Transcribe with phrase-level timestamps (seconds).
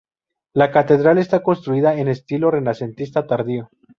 [0.55, 3.69] La Catedral está construida en estilo renacentista tardío.